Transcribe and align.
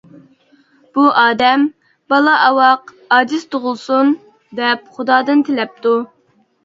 بۇ 0.97 1.03
ئادەم، 1.23 1.65
بالا 2.13 2.33
ئاۋاق، 2.45 2.95
ئاجىز 3.17 3.47
تۇغۇلسۇن، 3.53 4.13
دەپ 4.61 4.93
خۇدادىن 4.97 5.45
تىلەپتۇ. 5.51 5.95